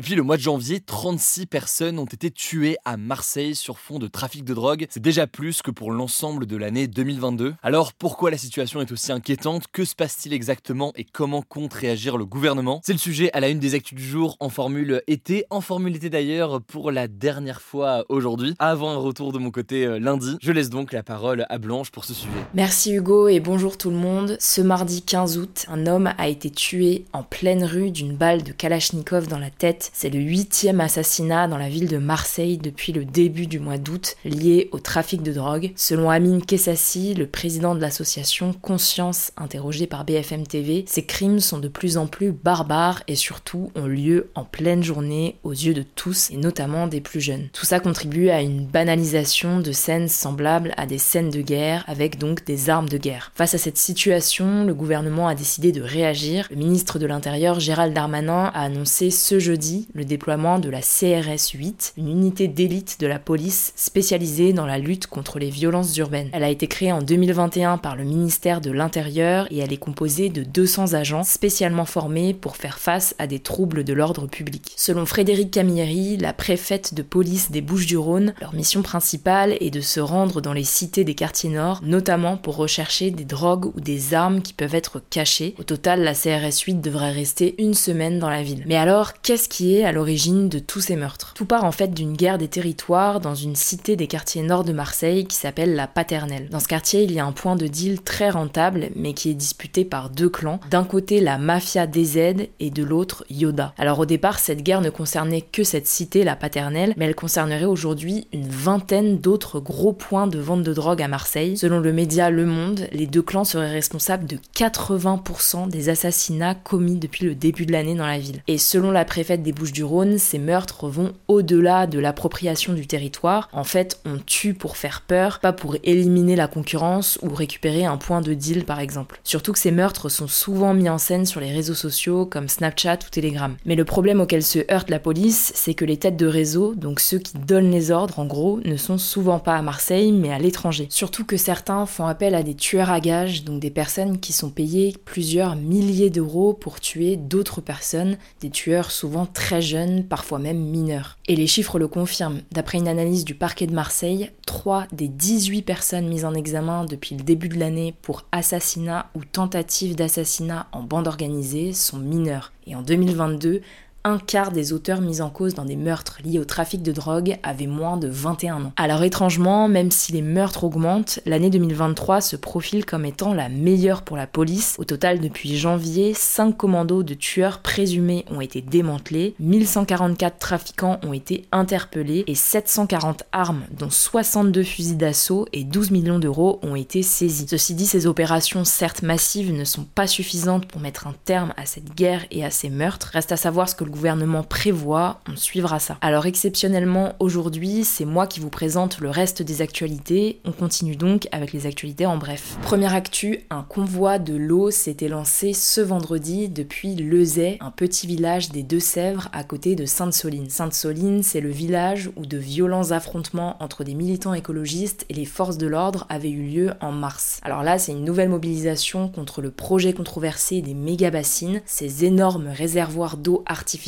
[0.00, 4.06] Depuis le mois de janvier, 36 personnes ont été tuées à Marseille sur fond de
[4.06, 4.86] trafic de drogue.
[4.88, 7.52] C'est déjà plus que pour l'ensemble de l'année 2022.
[7.62, 9.64] Alors pourquoi la situation est aussi inquiétante?
[9.70, 12.80] Que se passe-t-il exactement et comment compte réagir le gouvernement?
[12.82, 15.94] C'est le sujet à la une des actus du jour en formule été, en formule
[15.94, 20.38] été d'ailleurs pour la dernière fois aujourd'hui, avant un retour de mon côté euh, lundi.
[20.40, 22.32] Je laisse donc la parole à Blanche pour ce sujet.
[22.54, 24.38] Merci Hugo et bonjour tout le monde.
[24.40, 28.52] Ce mardi 15 août, un homme a été tué en pleine rue d'une balle de
[28.52, 29.89] Kalachnikov dans la tête.
[29.92, 34.16] C'est le huitième assassinat dans la ville de Marseille depuis le début du mois d'août
[34.24, 35.72] lié au trafic de drogue.
[35.76, 41.58] Selon Amine Kessassi, le président de l'association Conscience, interrogé par BFM TV, ces crimes sont
[41.58, 45.82] de plus en plus barbares et surtout ont lieu en pleine journée aux yeux de
[45.82, 47.48] tous et notamment des plus jeunes.
[47.52, 52.18] Tout ça contribue à une banalisation de scènes semblables à des scènes de guerre avec
[52.18, 53.32] donc des armes de guerre.
[53.34, 56.46] Face à cette situation, le gouvernement a décidé de réagir.
[56.50, 61.50] Le ministre de l'Intérieur Gérald Darmanin a annoncé ce jeudi le déploiement de la CRS
[61.54, 66.30] 8, une unité d'élite de la police spécialisée dans la lutte contre les violences urbaines.
[66.32, 70.28] Elle a été créée en 2021 par le ministère de l'Intérieur et elle est composée
[70.28, 74.72] de 200 agents spécialement formés pour faire face à des troubles de l'ordre public.
[74.76, 80.00] Selon Frédéric Camilleri, la préfète de police des Bouches-du-Rhône, leur mission principale est de se
[80.00, 84.42] rendre dans les cités des quartiers nord, notamment pour rechercher des drogues ou des armes
[84.42, 85.54] qui peuvent être cachées.
[85.58, 88.64] Au total, la CRS 8 devrait rester une semaine dans la ville.
[88.66, 91.32] Mais alors, qu'est-ce qui à l'origine de tous ces meurtres.
[91.34, 94.72] Tout part en fait d'une guerre des territoires dans une cité des quartiers nord de
[94.72, 96.48] Marseille qui s'appelle la Paternelle.
[96.50, 99.34] Dans ce quartier, il y a un point de deal très rentable mais qui est
[99.34, 100.60] disputé par deux clans.
[100.70, 103.74] D'un côté la mafia DZ et de l'autre Yoda.
[103.76, 107.66] Alors au départ, cette guerre ne concernait que cette cité, la Paternelle, mais elle concernerait
[107.66, 111.58] aujourd'hui une vingtaine d'autres gros points de vente de drogue à Marseille.
[111.58, 116.96] Selon le média Le Monde, les deux clans seraient responsables de 80% des assassinats commis
[116.96, 118.42] depuis le début de l'année dans la ville.
[118.48, 123.48] Et selon la préfète des Bouches-du-Rhône, ces meurtres vont au-delà de l'appropriation du territoire.
[123.52, 127.96] En fait, on tue pour faire peur, pas pour éliminer la concurrence ou récupérer un
[127.96, 129.20] point de deal par exemple.
[129.24, 132.98] Surtout que ces meurtres sont souvent mis en scène sur les réseaux sociaux comme Snapchat
[133.06, 133.56] ou Telegram.
[133.64, 137.00] Mais le problème auquel se heurte la police, c'est que les têtes de réseau, donc
[137.00, 140.38] ceux qui donnent les ordres en gros, ne sont souvent pas à Marseille mais à
[140.38, 140.86] l'étranger.
[140.90, 144.50] Surtout que certains font appel à des tueurs à gages, donc des personnes qui sont
[144.50, 150.58] payées plusieurs milliers d'euros pour tuer d'autres personnes, des tueurs souvent très jeunes, parfois même
[150.58, 151.18] mineurs.
[151.26, 152.42] Et les chiffres le confirment.
[152.52, 157.16] D'après une analyse du parquet de Marseille, 3 des 18 personnes mises en examen depuis
[157.16, 162.52] le début de l'année pour assassinat ou tentative d'assassinat en bande organisée sont mineurs.
[162.66, 163.62] Et en 2022,
[164.04, 167.38] un quart des auteurs mis en cause dans des meurtres liés au trafic de drogue
[167.42, 168.72] avaient moins de 21 ans.
[168.76, 174.02] Alors étrangement, même si les meurtres augmentent, l'année 2023 se profile comme étant la meilleure
[174.02, 174.76] pour la police.
[174.78, 181.12] Au total, depuis janvier, 5 commandos de tueurs présumés ont été démantelés, 1144 trafiquants ont
[181.12, 187.02] été interpellés et 740 armes, dont 62 fusils d'assaut et 12 millions d'euros ont été
[187.02, 187.46] saisis.
[187.48, 191.66] Ceci dit, ces opérations certes massives ne sont pas suffisantes pour mettre un terme à
[191.66, 193.10] cette guerre et à ces meurtres.
[193.12, 195.98] Reste à savoir ce que gouvernement prévoit, on suivra ça.
[196.00, 200.40] Alors exceptionnellement aujourd'hui, c'est moi qui vous présente le reste des actualités.
[200.44, 202.56] On continue donc avec les actualités en bref.
[202.62, 208.50] Première actu, un convoi de l'eau s'était lancé ce vendredi depuis Lezay, un petit village
[208.50, 210.48] des Deux-Sèvres à côté de Sainte-Soline.
[210.48, 215.58] Sainte-Soline, c'est le village où de violents affrontements entre des militants écologistes et les forces
[215.58, 217.40] de l'ordre avaient eu lieu en mars.
[217.42, 223.16] Alors là, c'est une nouvelle mobilisation contre le projet controversé des méga-bassines, ces énormes réservoirs
[223.16, 223.79] d'eau artificielle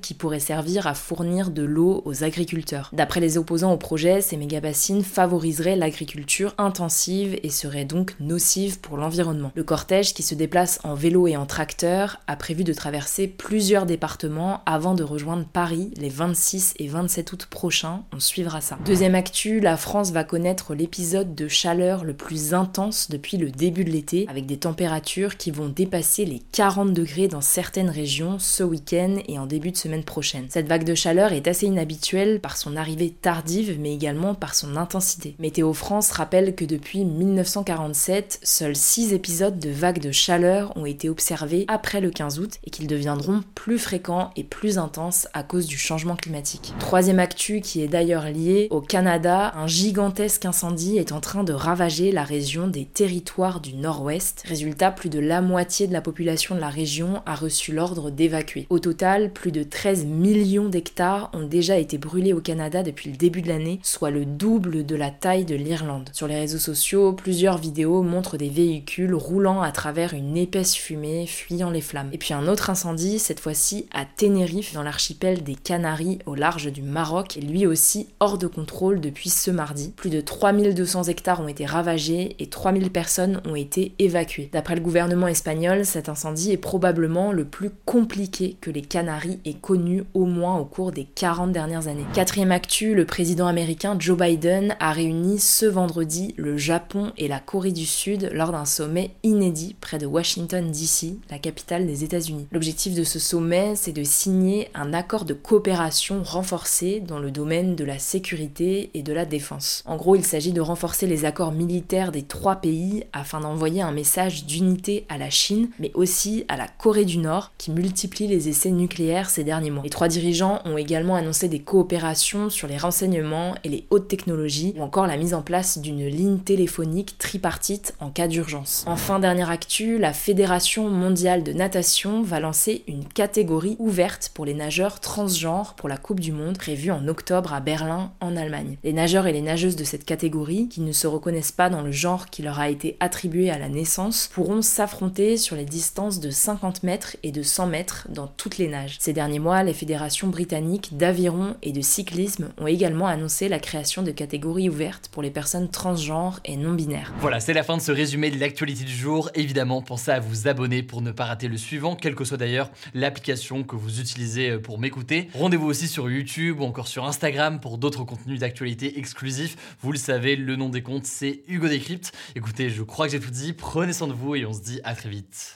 [0.00, 2.90] qui pourrait servir à fournir de l'eau aux agriculteurs.
[2.92, 8.96] D'après les opposants au projet, ces méga-bassines favoriseraient l'agriculture intensive et seraient donc nocives pour
[8.96, 9.52] l'environnement.
[9.54, 13.86] Le cortège, qui se déplace en vélo et en tracteur, a prévu de traverser plusieurs
[13.86, 18.02] départements avant de rejoindre Paris les 26 et 27 août prochains.
[18.12, 18.78] On suivra ça.
[18.84, 23.84] Deuxième actu, la France va connaître l'épisode de chaleur le plus intense depuis le début
[23.84, 28.62] de l'été, avec des températures qui vont dépasser les 40 degrés dans certaines régions ce
[28.62, 30.46] week-end et en début de semaine prochaine.
[30.48, 34.76] Cette vague de chaleur est assez inhabituelle par son arrivée tardive mais également par son
[34.76, 35.34] intensité.
[35.38, 41.08] Météo France rappelle que depuis 1947, seuls 6 épisodes de vagues de chaleur ont été
[41.08, 45.66] observés après le 15 août et qu'ils deviendront plus fréquents et plus intenses à cause
[45.66, 46.74] du changement climatique.
[46.78, 51.52] Troisième actu qui est d'ailleurs lié au Canada, un gigantesque incendie est en train de
[51.52, 54.42] ravager la région des territoires du nord-ouest.
[54.46, 58.66] Résultat, plus de la moitié de la population de la région a reçu l'ordre d'évacuer.
[58.70, 63.16] Au total, plus de 13 millions d'hectares ont déjà été brûlés au Canada depuis le
[63.16, 66.10] début de l'année, soit le double de la taille de l'Irlande.
[66.12, 71.26] Sur les réseaux sociaux, plusieurs vidéos montrent des véhicules roulant à travers une épaisse fumée,
[71.26, 72.10] fuyant les flammes.
[72.12, 76.72] Et puis un autre incendie, cette fois-ci à Tenerife, dans l'archipel des Canaries, au large
[76.72, 79.92] du Maroc, lui aussi hors de contrôle depuis ce mardi.
[79.96, 84.50] Plus de 3200 hectares ont été ravagés et 3000 personnes ont été évacuées.
[84.52, 89.54] D'après le gouvernement espagnol, cet incendie est probablement le plus compliqué que les Canaries aient
[89.54, 92.06] connu au moins au cours des 40 dernières années.
[92.12, 97.38] Quatrième actu, le président américain Joe Biden a réuni ce vendredi le Japon et la
[97.38, 102.46] Corée du Sud lors d'un sommet inédit près de Washington DC, la capitale des États-Unis.
[102.52, 107.76] L'objectif de ce sommet, c'est de signer un accord de coopération renforcé dans le domaine
[107.76, 109.82] de la sécurité et de la défense.
[109.86, 113.92] En gros, il s'agit de renforcer les accords militaires des trois pays afin d'envoyer un
[113.92, 118.48] message d'unité à la Chine, mais aussi à la Corée du Nord, qui multiplie les
[118.48, 119.82] essais nucléaires ces derniers mois.
[119.82, 124.74] Les trois dirigeants ont également annoncé des coopérations sur les renseignements et les hautes technologies,
[124.76, 128.84] ou encore la mise en place d'une ligne téléphonique tripartite en cas d'urgence.
[128.86, 134.54] Enfin, dernière actu, la Fédération mondiale de natation va lancer une catégorie ouverte pour les
[134.54, 138.76] nageurs transgenres pour la Coupe du Monde prévue en octobre à Berlin, en Allemagne.
[138.84, 141.92] Les nageurs et les nageuses de cette catégorie, qui ne se reconnaissent pas dans le
[141.92, 146.30] genre qui leur a été attribué à la naissance, pourront s'affronter sur les distances de
[146.30, 148.85] 50 mètres et de 100 mètres dans toutes les nages.
[148.98, 154.02] Ces derniers mois, les fédérations britanniques d'aviron et de cyclisme ont également annoncé la création
[154.02, 157.12] de catégories ouvertes pour les personnes transgenres et non binaires.
[157.20, 159.30] Voilà, c'est la fin de ce résumé de l'actualité du jour.
[159.34, 162.70] Évidemment, pensez à vous abonner pour ne pas rater le suivant, quelle que soit d'ailleurs
[162.94, 165.28] l'application que vous utilisez pour m'écouter.
[165.34, 169.56] Rendez-vous aussi sur YouTube ou encore sur Instagram pour d'autres contenus d'actualité exclusifs.
[169.80, 172.12] Vous le savez, le nom des comptes, c'est Hugo Décrypte.
[172.34, 173.52] Écoutez, je crois que j'ai tout dit.
[173.52, 175.55] Prenez soin de vous et on se dit à très vite.